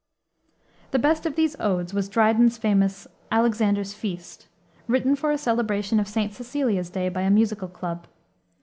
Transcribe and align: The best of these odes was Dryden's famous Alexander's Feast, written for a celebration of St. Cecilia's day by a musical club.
The 0.89 0.97
best 0.97 1.27
of 1.27 1.35
these 1.35 1.55
odes 1.59 1.93
was 1.93 2.09
Dryden's 2.09 2.57
famous 2.57 3.07
Alexander's 3.31 3.93
Feast, 3.93 4.47
written 4.87 5.15
for 5.15 5.29
a 5.31 5.37
celebration 5.37 5.99
of 5.99 6.07
St. 6.07 6.33
Cecilia's 6.33 6.89
day 6.89 7.07
by 7.07 7.21
a 7.21 7.29
musical 7.29 7.67
club. 7.67 8.07